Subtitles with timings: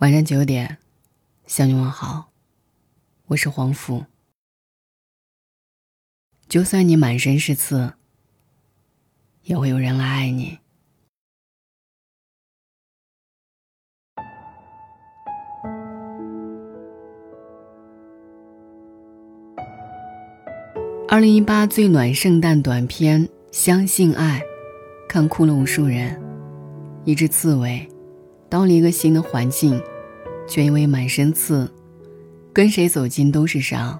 [0.00, 0.78] 晚上九点，
[1.46, 2.32] 向你问好，
[3.26, 4.06] 我是黄甫。
[6.48, 7.92] 就算你满身是刺，
[9.42, 10.58] 也会有人来爱你。
[21.10, 24.40] 二零一八最暖圣诞短片《相信爱》，
[25.06, 26.18] 看哭了无数人。
[27.04, 27.86] 一只刺猬，
[28.48, 29.78] 到了一个新的环境。
[30.50, 31.72] 却因为满身刺，
[32.52, 33.96] 跟谁走近都是伤。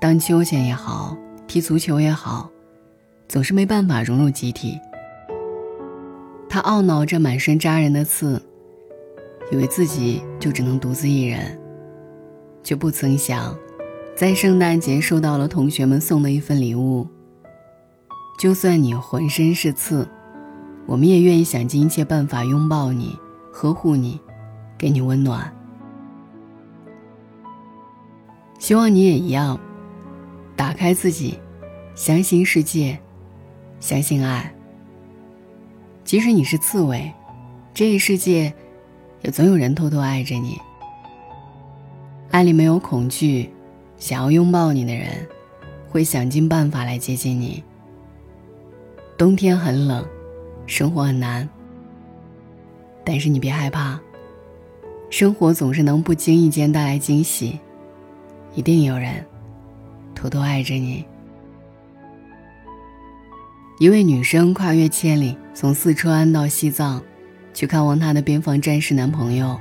[0.00, 2.50] 荡秋千也好，踢足球也好，
[3.28, 4.76] 总是没办法融入集体。
[6.48, 8.42] 他懊恼着满身扎人的刺，
[9.52, 11.56] 以为自己就只能独自一人，
[12.64, 13.56] 却不曾想，
[14.16, 17.06] 在圣诞节收到了同学们送的一份礼物。
[18.36, 20.08] 就算你浑身是刺，
[20.86, 23.16] 我们也愿意想尽一切办法拥抱你，
[23.52, 24.18] 呵护你。
[24.80, 25.54] 给你温暖，
[28.58, 29.60] 希望你也一样，
[30.56, 31.38] 打开自己，
[31.94, 32.98] 相信世界，
[33.78, 34.50] 相信爱。
[36.02, 37.12] 即使你是刺猬，
[37.74, 38.50] 这个世界
[39.20, 40.58] 也总有人偷偷爱着你。
[42.30, 43.50] 爱里没有恐惧，
[43.98, 45.28] 想要拥抱你的人，
[45.90, 47.62] 会想尽办法来接近你。
[49.18, 50.02] 冬天很冷，
[50.66, 51.46] 生活很难，
[53.04, 54.00] 但是你别害怕。
[55.10, 57.58] 生活总是能不经意间带来惊喜，
[58.54, 59.26] 一定有人
[60.14, 61.04] 偷偷爱着你。
[63.80, 67.02] 一位女生跨越千里，从四川到西藏，
[67.52, 69.58] 去看望她的边防战士男朋友。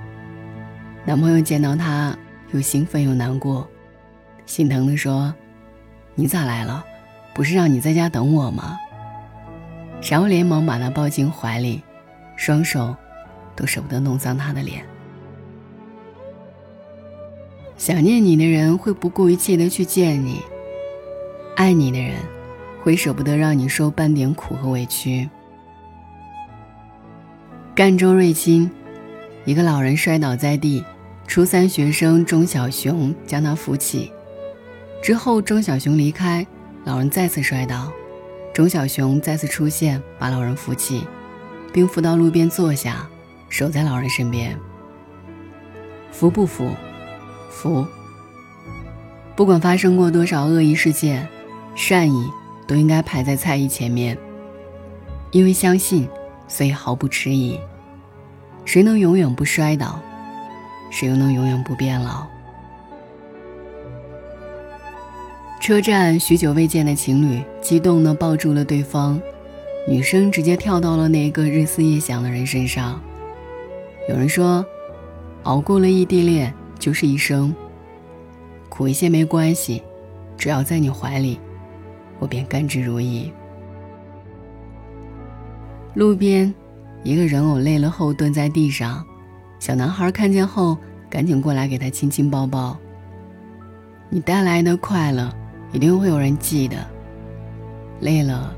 [1.03, 2.15] 男朋友见到她，
[2.51, 3.67] 又兴奋又难过，
[4.45, 5.33] 心疼的说
[6.13, 6.85] ：“你咋来了？
[7.33, 8.77] 不是让你在家等我吗？”
[10.07, 11.81] 然后连忙把她抱进怀里，
[12.35, 12.95] 双手
[13.55, 14.85] 都舍不得弄脏她的脸。
[17.79, 20.41] 想念你的人会不顾一切的去见你，
[21.55, 22.17] 爱你的人
[22.83, 25.29] 会舍不得让你受半点苦和委屈。
[27.73, 28.69] 赣州瑞金，
[29.45, 30.83] 一个老人摔倒在地，
[31.25, 34.11] 初三学生钟小熊将他扶起，
[35.01, 36.45] 之后钟小熊离开，
[36.83, 37.89] 老人再次摔倒，
[38.53, 41.07] 钟小熊再次出现，把老人扶起，
[41.71, 43.09] 并扶到路边坐下，
[43.47, 44.53] 守在老人身边。
[46.11, 46.73] 扶不扶？
[47.49, 47.85] 福。
[49.35, 51.27] 不管发生过多少恶意事件，
[51.75, 52.29] 善意
[52.67, 54.17] 都应该排在猜疑前面。
[55.31, 56.07] 因为相信，
[56.47, 57.59] 所以毫不迟疑。
[58.65, 59.99] 谁能永远不摔倒，
[60.91, 62.25] 谁又能永远不变老？
[65.61, 69.21] 车站，许久未见的情侣激动地抱住了对方，
[69.87, 72.99] 女生直接跳到了那个日思夜想的人身上。
[74.07, 74.65] 有人说，
[75.43, 76.53] 熬过了异地恋。
[76.79, 77.53] 就是一生，
[78.69, 79.83] 苦一些没关系，
[80.37, 81.37] 只要在你怀里，
[82.17, 83.29] 我便甘之如饴。
[85.93, 86.53] 路边，
[87.03, 89.05] 一个人偶累了后蹲在地上，
[89.59, 90.77] 小男孩看见后
[91.09, 92.77] 赶紧过来给他亲亲抱抱。
[94.09, 95.31] 你带来的快乐，
[95.73, 96.77] 一定会有人记得。
[97.99, 98.55] 累了，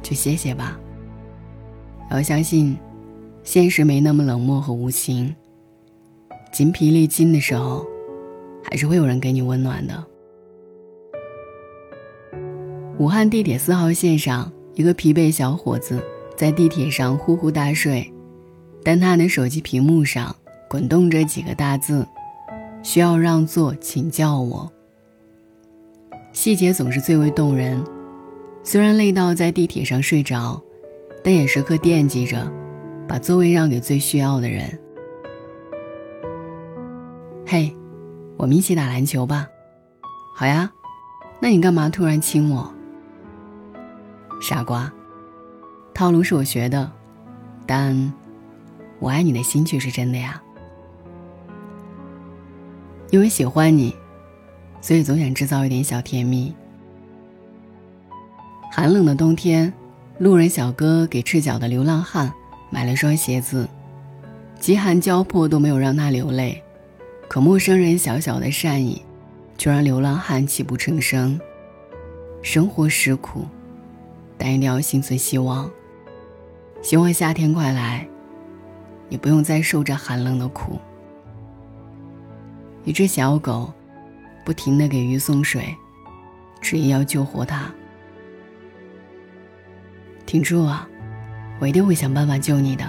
[0.00, 0.78] 就歇歇吧。
[2.10, 2.78] 要相信，
[3.42, 5.34] 现实没那么冷漠和无情。
[6.56, 7.86] 筋疲力尽的时候，
[8.64, 10.02] 还是会有人给你温暖的。
[12.96, 16.02] 武汉地铁四号线上，一个疲惫小伙子
[16.34, 18.10] 在地铁上呼呼大睡，
[18.82, 20.34] 但他的手机屏幕上
[20.66, 22.08] 滚动着几个大字
[22.82, 24.72] ：“需要让座，请叫我。”
[26.32, 27.84] 细节总是最为动人。
[28.62, 30.58] 虽然累到在地铁上睡着，
[31.22, 32.50] 但也时刻惦记着，
[33.06, 34.66] 把座位让给最需要的人。
[37.48, 37.72] 嘿，
[38.36, 39.46] 我们一起打篮球吧。
[40.34, 40.68] 好呀，
[41.38, 42.68] 那你干嘛突然亲我？
[44.42, 44.92] 傻瓜，
[45.94, 46.90] 套路是我学的，
[47.64, 48.12] 但
[48.98, 50.42] 我爱你的心却是真的呀。
[53.10, 53.94] 因为喜欢你，
[54.80, 56.52] 所以总想制造一点小甜蜜。
[58.72, 59.72] 寒冷的冬天，
[60.18, 62.32] 路人小哥给赤脚的流浪汉
[62.70, 63.68] 买了双鞋子，
[64.58, 66.60] 饥寒交迫都没有让他流泪。
[67.28, 69.02] 可陌生人小小的善意，
[69.58, 71.38] 却让流浪汉泣不成声。
[72.42, 73.46] 生活实苦，
[74.38, 75.68] 但一定要心存希望。
[76.82, 78.06] 希望夏天快来，
[79.08, 80.78] 你不用再受这寒冷的苦。
[82.84, 83.72] 一只小狗，
[84.44, 85.74] 不停的给鱼送水，
[86.60, 87.68] 执意要救活它。
[90.24, 90.88] 挺住啊，
[91.58, 92.84] 我一定会想办法救你的。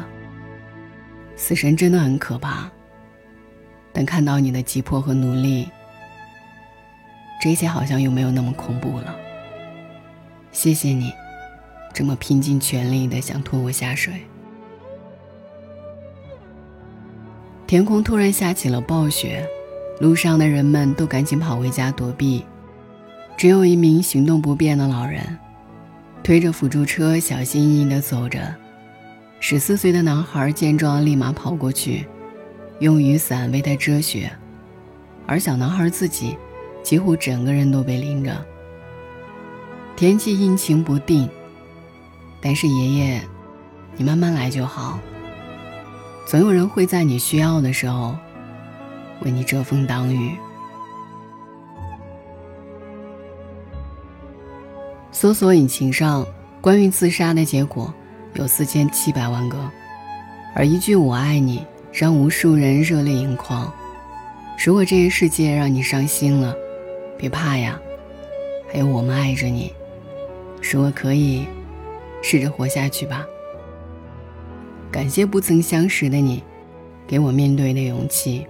[1.36, 2.70] 死神真的很可怕。
[3.98, 5.68] 但看到你的急迫和努力，
[7.42, 9.16] 这一切好像又没有那么恐怖了。
[10.52, 11.12] 谢谢你，
[11.96, 14.14] 这么拼尽全力的想拖我下水。
[17.66, 19.44] 天空突然下起了暴雪，
[20.00, 22.46] 路上的人们都赶紧跑回家躲避，
[23.36, 25.24] 只有一名行动不便的老人，
[26.22, 28.54] 推着辅助车小心翼翼地走着。
[29.40, 32.08] 十四岁的男孩见状，立马跑过去，
[32.80, 34.32] 用雨伞为他遮雪，
[35.26, 36.38] 而小男孩自己，
[36.84, 38.46] 几乎整个人都被淋着。
[39.96, 41.28] 天气阴晴不定，
[42.40, 43.22] 但是爷爷，
[43.96, 45.00] 你慢慢来就好。
[46.28, 48.16] 总有人会在你需要的时候，
[49.22, 50.36] 为你遮风挡雨。
[55.12, 56.24] 搜索引擎上
[56.62, 57.92] 关于自杀的结果
[58.36, 59.58] 有四千七百万个，
[60.54, 61.66] 而一句“我爱你”
[62.00, 63.74] 让无数人热泪盈眶。
[64.64, 66.56] 如果这个世界让你伤心了，
[67.18, 67.82] 别怕呀，
[68.72, 69.74] 还有我们爱着你。
[70.62, 71.48] 如果可以，
[72.22, 73.26] 试着活下去吧。
[74.92, 76.44] 感谢不曾相识的你，
[77.08, 78.46] 给我面对的勇气。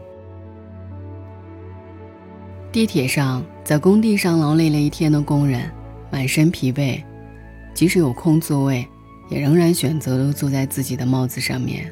[2.69, 5.71] 地铁上，在工地上劳累了一天的工人，
[6.11, 7.01] 满身疲惫，
[7.73, 8.85] 即使有空座位，
[9.29, 11.89] 也仍然选择了坐在自己的帽子上面。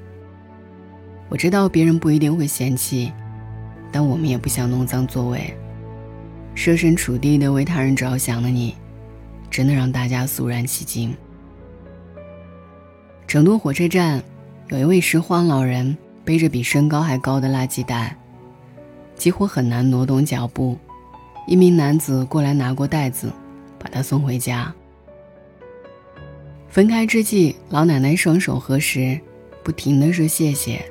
[1.30, 3.12] 我知道别人不一定会嫌弃，
[3.92, 5.54] 但我们也不想弄脏座位。
[6.54, 8.76] 设身处地的为他人着想的你，
[9.50, 11.16] 真的让大家肃然起敬。
[13.28, 14.24] 成都火车站。
[14.70, 18.18] 有一位拾荒老人背着比身高还高的垃圾袋，
[19.16, 20.76] 几乎很难挪动脚步。
[21.46, 23.32] 一名男子过来拿过袋子，
[23.78, 24.74] 把他送回家。
[26.68, 29.20] 分开之际，老奶奶双手合十，
[29.64, 30.84] 不停的说谢谢，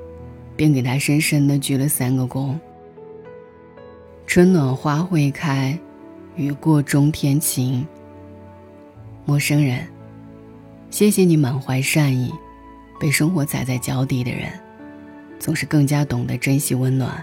[0.56, 2.58] 并给他深深的鞠了三个躬。
[4.26, 5.78] 春暖花会开，
[6.36, 7.86] 雨过中天晴。
[9.24, 9.86] 陌生人，
[10.90, 12.32] 谢谢你满怀善意。
[13.00, 14.48] 被生活踩在脚底的人，
[15.38, 17.22] 总是更加懂得珍惜温暖。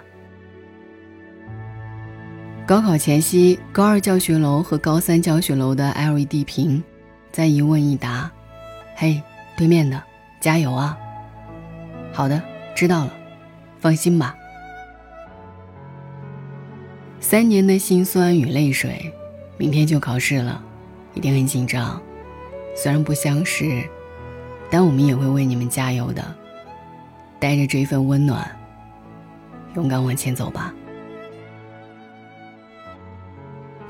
[2.67, 6.83] 高考前夕，高二教学楼和高三教学楼的 LED 屏，
[7.31, 8.29] 在一问一答
[8.95, 9.21] ：“嘿，
[9.57, 10.01] 对面的，
[10.39, 10.97] 加油啊
[12.13, 12.41] ！”“好的，
[12.75, 13.13] 知道了，
[13.81, 14.33] 放心吧。”
[17.19, 19.13] 三年的辛酸与泪水，
[19.57, 20.63] 明天就考试了，
[21.13, 22.01] 一定很紧张。
[22.73, 23.83] 虽然不相识。
[24.73, 26.23] 但我们也会为你们加油的，
[27.41, 28.49] 带着这份温暖，
[29.75, 30.73] 勇敢往前走吧。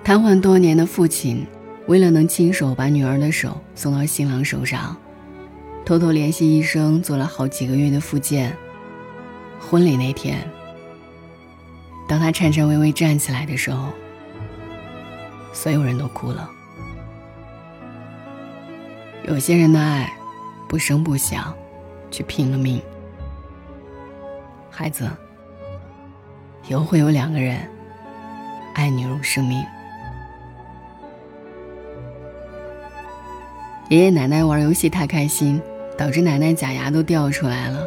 [0.04, 1.46] 瘫痪多年的父亲，
[1.86, 4.98] 为了能亲手把女儿的手送到新郎手上，
[5.86, 8.58] 偷偷联系医生做了好几个月的复健。
[9.62, 10.50] 婚礼那天，
[12.08, 13.90] 当他颤颤巍巍站起来的时候，
[15.54, 16.50] 所有人都哭了。
[19.28, 20.12] 有些人的爱。
[20.70, 21.54] 不声不响，
[22.10, 22.82] 却拼了命。
[24.70, 25.06] 孩子，
[26.70, 27.58] 以后会有两个人
[28.74, 29.62] 爱你如生命。
[33.90, 35.62] 爷爷奶奶玩游戏太开心，
[35.98, 37.86] 导致奶奶假牙都掉出来了，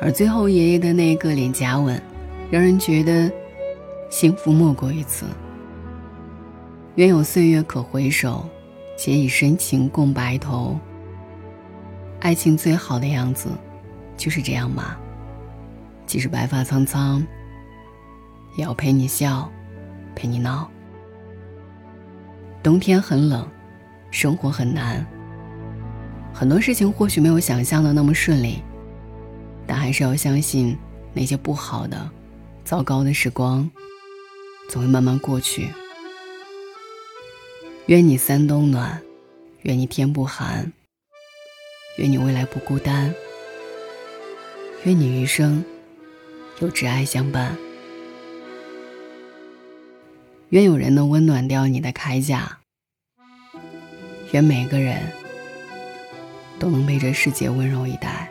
[0.00, 2.00] 而最后爷爷的那个脸颊吻，
[2.50, 3.30] 让人觉得
[4.10, 5.26] 幸福莫过于此。
[6.94, 8.48] 愿有岁月可回首，
[8.96, 10.78] 且以深情共白头。
[12.20, 13.48] 爱情最好的样子，
[14.16, 14.98] 就是这样吧。
[16.06, 17.24] 即使白发苍苍，
[18.56, 19.50] 也要陪你笑，
[20.14, 20.68] 陪你闹。
[22.62, 23.46] 冬天很冷，
[24.10, 25.04] 生活很难，
[26.32, 28.62] 很多事情或许没有想象的那么顺利，
[29.68, 30.76] 但还是要相信
[31.12, 32.10] 那些不好的、
[32.64, 33.70] 糟糕的时光，
[34.70, 35.68] 总会慢慢过去。
[37.86, 39.00] 愿你三冬暖，
[39.62, 40.72] 愿你天不寒。
[41.98, 43.12] 愿你未来不孤单，
[44.84, 45.64] 愿你余生
[46.60, 47.58] 有挚爱相伴，
[50.50, 52.60] 愿有人能温暖掉你的铠甲，
[54.30, 55.02] 愿每个人
[56.60, 58.30] 都能被这世界温柔以待。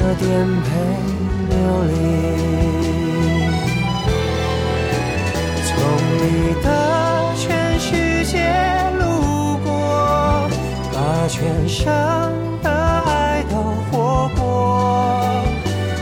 [0.00, 0.26] 的颠
[0.62, 0.68] 沛
[1.50, 1.54] 流
[1.84, 1.92] 离。
[5.66, 5.70] 从
[6.16, 6.24] 你
[6.64, 6.66] 的
[7.36, 8.34] 全世界
[8.98, 9.02] 路
[9.62, 9.68] 过，
[10.92, 10.96] 把
[11.28, 11.38] 全
[11.68, 11.84] 生
[12.62, 13.54] 的爱都
[13.90, 14.40] 活过。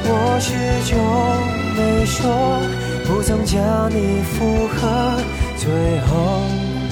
[0.05, 0.47] 我始
[0.88, 0.97] 终
[1.76, 2.17] 没说，
[3.05, 3.59] 不曾将
[3.90, 4.81] 你附和，
[5.57, 5.67] 最
[6.07, 6.09] 后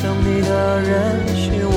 [0.03, 1.77] 等你的人是我。